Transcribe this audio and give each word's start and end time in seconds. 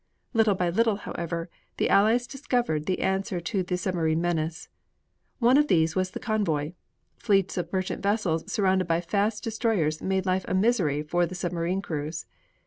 Little 0.33 0.55
by 0.55 0.71
little, 0.71 0.95
however, 0.95 1.47
the 1.77 1.87
Allies 1.91 2.25
discovered 2.25 2.87
the 2.87 3.01
answer 3.01 3.39
to 3.39 3.61
the 3.61 3.77
submarine 3.77 4.19
menace. 4.19 4.67
One 5.37 5.57
of 5.59 5.67
these 5.67 5.95
was 5.95 6.09
the 6.09 6.19
convoy: 6.19 6.73
fleets 7.17 7.55
of 7.55 7.71
merchant 7.71 8.01
vessels 8.01 8.51
surrounded 8.51 8.87
by 8.87 8.99
fast 9.01 9.43
destroyers 9.43 10.01
made 10.01 10.25
life 10.25 10.43
a 10.47 10.55
misery 10.55 11.03
for 11.03 11.27
the 11.27 11.35
submarine 11.35 11.83
crews. 11.83 12.25